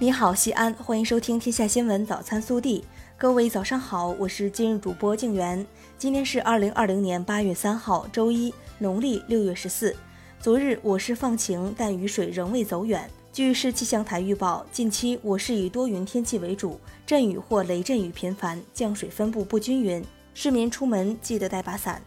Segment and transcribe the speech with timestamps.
[0.00, 2.80] 你好，西安，欢迎收听《天下新闻早餐速递》。
[3.16, 5.66] 各位早上好，我是今日主播静媛。
[5.98, 9.96] 今天是二零二零年八月三号，周一，农历六月十四。
[10.38, 13.10] 昨日我市放晴，但雨水仍未走远。
[13.32, 22.00] 据市气象台预报，近期我市以多云天气为主，阵雨或雷阵雨频繁，降水分布不均匀，市民出门记得带把伞。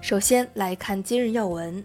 [0.00, 1.84] 首先来看今日要闻。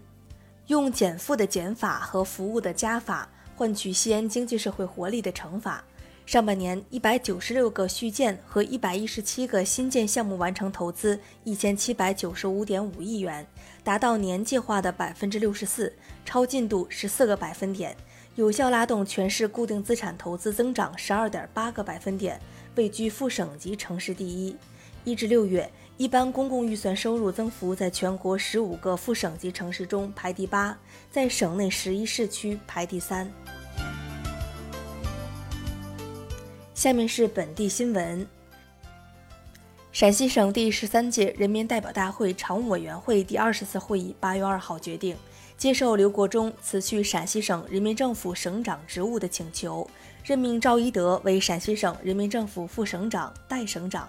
[0.70, 5.82] 用减负的减法和服务的加法换取西安经济社会活力的乘法。
[6.24, 13.44] 上半年，一百九十六个续建和一百一十七个新建项目完成投资一千七百九十五点五亿元，
[13.82, 15.92] 达到年计划的百分之六十四，
[16.24, 17.96] 超进度十四个百分点，
[18.36, 22.40] 有效拉动全市固定资产投资增长十二点八个百分点，
[22.76, 24.56] 位居副省级城市第一。
[25.02, 25.68] 一至六月。
[26.00, 30.74] 一般公共预算收入增幅在全国十五个副省级城市中排第八，
[31.10, 33.30] 在省内十一市区排第三。
[36.72, 38.26] 下面是本地新闻。
[39.92, 45.14] 陕西省第十三届人民代表大会常务委员会第二十次会议八月二号决定，
[45.58, 49.86] 接受刘国中辞去陕西省人民政府省长职务的请求，
[50.24, 54.08] 任命赵一德为陕西省人民政府副省长、代省长。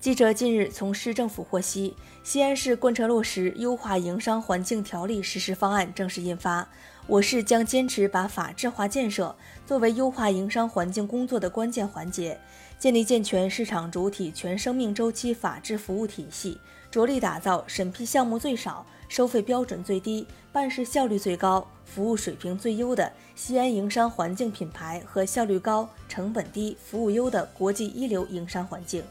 [0.00, 6.66] 记者近日从市政府获悉，西安市贯彻落实优化营商环境条例实施方案正式印发。
[7.06, 12.40] 我市将坚持把法治化建设作为优化营商环境工作的关键环节，
[12.78, 16.58] 建立健全市场主体全生命周期法治服务体系，
[16.90, 29.02] 着力打造审批项目最少、收费标准最低、办事效率最高、服务水平最优的西安营商环境品牌和效率高、成本低、服务优的国际一流营商环境。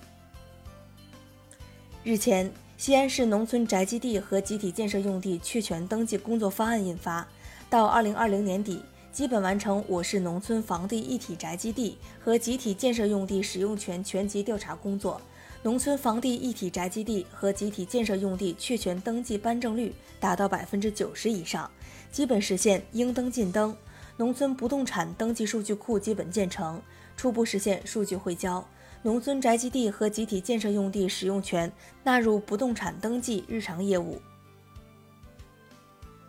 [2.09, 7.27] 日前，西安市农村宅基地和集体建设用地确权登记工作方案印发，
[7.69, 15.21] 到二零二零年底，基本完成我市农村房地一体宅基地和集体建设用地使用权全级调查工作，
[15.61, 21.69] 农村房地一体宅基地和集体建设用地确权登记颁证率达到百分之九十以上，
[22.11, 23.77] 基本实现应登尽登，
[24.17, 26.81] 农村不动产登记数据库基本建成，
[27.15, 28.67] 初步实现数据汇交。
[29.01, 31.71] 农村宅基地和集体建设用地使用权
[32.03, 34.21] 纳入不动产登记日常业务。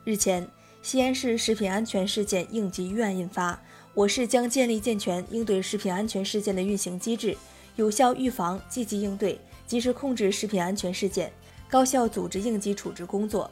[0.04, 0.47] 日前，
[0.80, 3.60] 西安市食品安全事件应急预案印发，
[3.92, 7.36] 我市将建立健全应对食品安全事件的运行机制，
[7.75, 11.32] 有效预防、积极应对、及时控制食品安全事件，
[11.69, 13.50] 高效组织应急处置工作，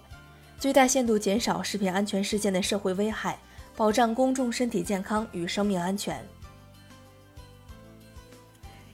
[0.61, 3.37] 最大限度减少食品安全事件的社会危害，
[3.77, 6.25] 保障公众身体健康与生命安全。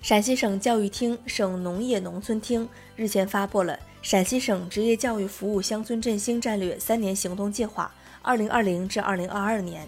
[0.04, 3.72] 陕西省教育厅、省农业农村厅日前发布了
[4.02, 9.86] 《陕西省职业教育服务乡村振兴战略三年行动计划（二零二零至二零二二年）》。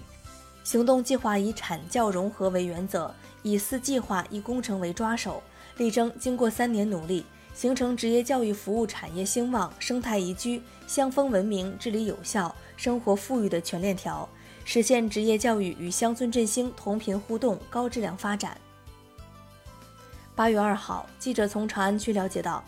[0.65, 5.43] 行动计划以产教融合为原则，以四计划一工程为抓手，
[5.77, 14.27] 力争经过三年努力，形成职业教育服务产业兴旺、生态宜居、乡风文明、治理有效、生活富裕的全链条，
[14.65, 18.59] 实现职业教育与乡村振兴同频互动、高质量发展。
[20.37, 22.63] 八月二号，记者从长安区了解到，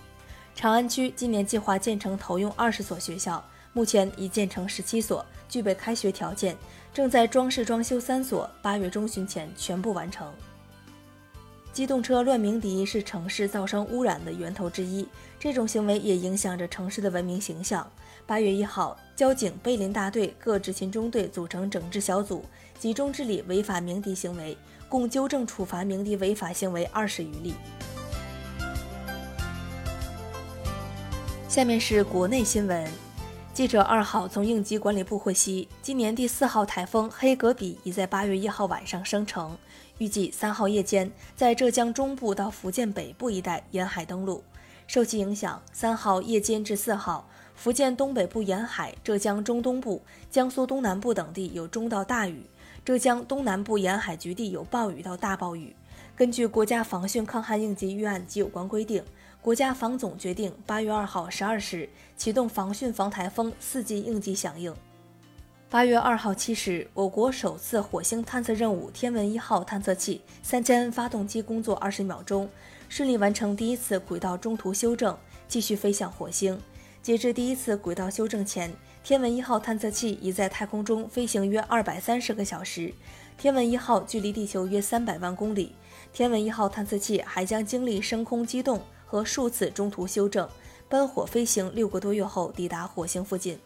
[0.55, 6.57] 长安区今年计划建成投用二十所学校，目前已建成十七所，具备开学条件，
[6.95, 10.33] 正在装饰装修三所，八月中旬前全部完成。
[11.71, 15.07] 机动车乱鸣笛是城市噪声污染的源头之一，
[15.39, 17.87] 这种行为也影响着城市的文明形象。
[18.27, 22.43] 八月一号，交警碑林大队各执勤中队组成整治小组，
[22.79, 24.57] 集中治理违法鸣笛行为。
[24.89, 27.55] 共纠正处罚鸣笛违法行为二十余例。
[31.49, 32.89] 下面是国内新闻。
[33.53, 39.59] 记者二号从应急管理部获悉，今年第四号台风黑格比已在八月一号晚上生成，
[39.99, 44.45] 预计三号夜间在浙江中部到福建北部一带沿海登陆。
[44.87, 50.01] 受其影响，三号夜间至四号，福建东北部沿海、浙江中东部、
[50.31, 52.45] 江苏东南部等地有中到大雨。
[52.85, 55.75] 浙江东南部沿海局地有暴雨到大暴雨。
[56.17, 59.03] 根据国家防汛抗旱应急预案及有关规定，
[59.41, 64.75] 国家防总决定八月二号十二时启动防汛防台风四级应急响应。
[65.71, 72.49] 八月二号七时，我国首次火星探测任务“天文一号”探测器三千 N 发动机工作二十秒钟，
[72.89, 75.15] 顺利完成第一次轨道中途修正，
[75.47, 76.59] 继续飞向火星。
[77.09, 78.71] 截至第一次轨道修正前。
[79.03, 82.93] 天文一号探测器已在太空中飞行约二百三十个小时，
[83.39, 85.75] 天文一号距离地球约三百万公里。
[86.13, 90.47] 天文一号探测器还将经历升空机动和数次中途修正，
[90.87, 93.59] 奔火飞行六个多月后抵达火星附近。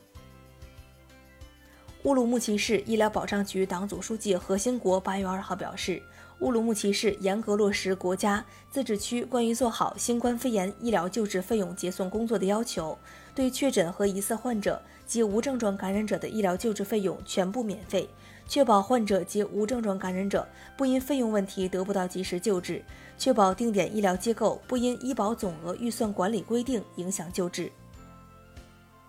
[2.05, 6.01] 乌鲁木齐市医疗保障局党组书记何兴国八月二号表示，
[6.39, 12.97] 乌鲁木齐市严格落实国家、自治区关于做好新冠肺炎医疗救治费用结算工作的要求，
[13.35, 18.09] 对确诊和疑似患者及无症状感染者的医疗救治费用全部免费，
[18.47, 20.47] 确保患者及无症状感染者
[20.77, 22.83] 不因费用问题得不到及时救治，
[23.17, 27.71] 确保定点医疗机构不因医保总额预算管理规定影响救治。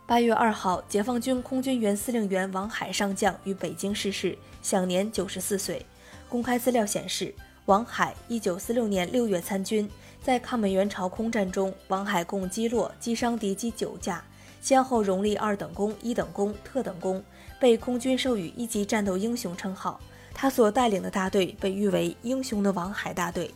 [0.06, 5.86] 八月二号，解放军空军原司令员王海上将于北京逝世，享年九十四岁。
[6.28, 7.34] 公开资料显示，
[7.66, 9.90] 王海一九四六年六月参军，
[10.22, 14.24] 在抗美援朝空战中，王海共击落、击伤敌机九架，
[14.62, 17.24] 先后荣立二等功、一等功、特等功，
[17.60, 20.00] 被空军授予一级战斗英雄称号。
[20.34, 23.50] 他所带领的大队被誉为“英雄的王海大队”。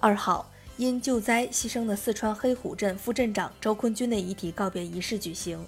[0.00, 0.50] 二号。
[0.78, 5.58] 因救灾牺牲的四川黑虎镇副镇长周坤军的遗体告别仪式举行，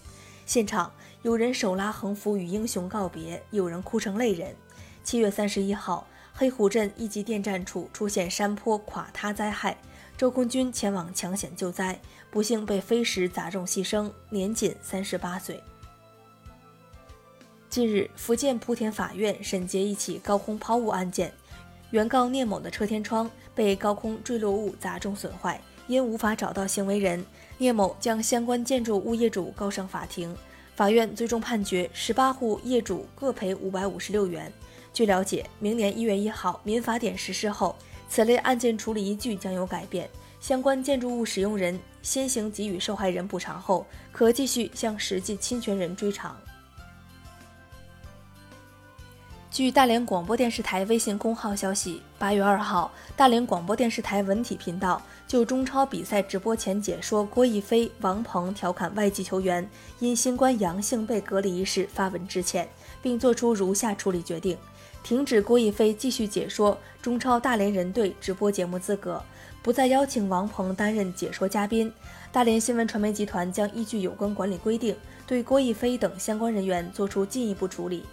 [0.45, 0.93] 现场
[1.23, 4.55] 有人手拉横幅与英雄告别，有人哭成泪人。
[5.09, 9.75] 七月三十一号，黑虎镇一级电站处出现山坡垮塌灾害，
[10.19, 11.99] 周坤军前往抢险救灾，
[12.31, 15.63] 不幸被飞石砸中牺牲，年仅三十八岁。
[17.71, 21.33] 近日，福建莆田法院审结一起高空抛物案件。
[21.91, 27.25] 原告聂某的车天窗被高空坠落物砸中损坏，因无法找到行为人，
[27.57, 30.37] 聂某将相关建筑物业主告上法庭。
[30.77, 34.53] 法院最终判决十八户业主各赔五百五十六元。
[34.99, 37.77] 据了解，明年一月一号民法典实施后，
[38.09, 40.11] 此类案件处理依据将有改变。
[40.41, 46.37] 相关建筑物使用人先行给予受害人补偿后，可继续向实际侵权人追偿。
[49.53, 59.69] 据大连广播电视台微信公号消息，八月二号，大连广播电视台文体频道就中超比赛直播前解说郭亦飞、王鹏调侃外籍球员
[60.01, 62.69] 因新冠阳性被隔离一事发文致歉，
[63.01, 64.57] 并作出如下处理决定：
[65.09, 69.23] 停止郭亦飞继续解说中超大连人队直播节目资格，
[69.63, 71.91] 不再邀请王鹏担任解说嘉宾。
[72.31, 74.95] 大连新闻传媒集团将依据有关管理规定，
[75.27, 78.05] 对郭亦飞等相关人员作出进一步处理。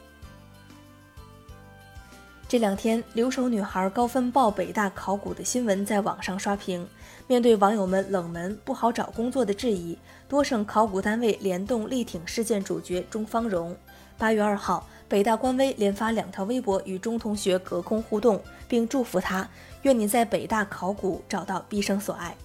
[2.47, 6.87] 这两天，留守女孩高分报北大考古的新闻在网上刷屏。
[7.27, 9.97] 面对网友们冷门、不好找工作的质疑，
[10.29, 13.75] 多省考古单位联动力挺事件主角钟方荣。
[14.17, 19.47] 八月二号，北大官微连发两条微博与钟同学隔空互动，并祝福他
[19.83, 22.35] ：“愿你在北大考古找到毕生所爱。”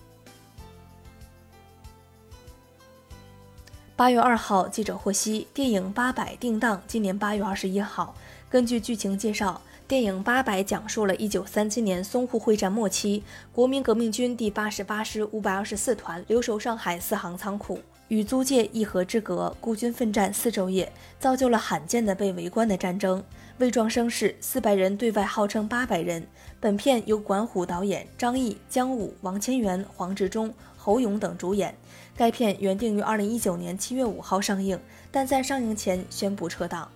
[3.96, 8.14] 八月二号，记者获悉，电影《八百》定档今年八月二十一号。
[8.48, 9.60] 根据剧情介绍。
[9.90, 17.80] 电影《八百》讲述了1937年淞沪会战末期，国民革命军第八十八师五百二十四团留守上海四行仓库，
[18.10, 23.22] 与租界一河之隔，孤军奋战四昼夜，造就了罕见的被围观的战争。
[23.58, 26.26] 魏壮声势，四百人对外号称八百人。
[26.58, 31.72] 本片由管虎导演，张译、姜武、王千源、黄志忠、侯勇等主演。
[32.16, 34.76] 该片原定于2019年7月5号上映，
[35.12, 36.90] 但在上映前宣布撤档。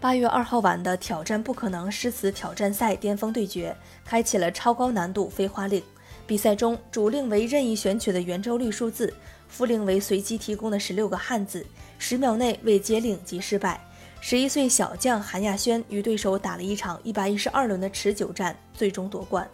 [0.00, 5.82] 八月二号晚的挑战不可能诗词挑战赛巅峰对决，开启了超高难度飞花令。
[6.26, 9.12] 比赛中，主令为任意选取的圆周率数字，
[9.48, 11.66] 副令为随机提供的十六个汉字，
[11.98, 13.80] 十秒内未接令即失败。
[14.20, 19.48] 十一岁小将韩亚轩与对手打了一场一百一十二轮的持久战，最终夺冠。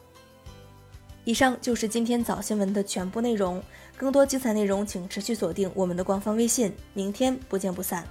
[1.25, 3.63] 以上就是今天早新闻的全部内容，
[3.97, 8.07] 更多精彩内容请持续锁定我们的官方微信，明天不见不散。